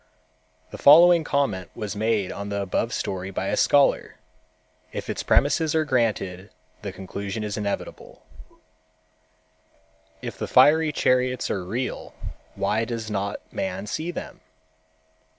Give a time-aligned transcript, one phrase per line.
[0.71, 4.15] The following comment was made on the above story by a scholar.
[4.91, 6.49] If its premises are granted,
[6.81, 8.23] the conclusion is inevitable:
[10.19, 12.15] "If the fiery chariots are seal,
[12.55, 14.39] why does not man see them?